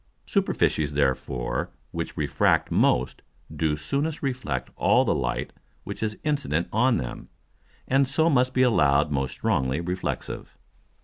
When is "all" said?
4.75-5.05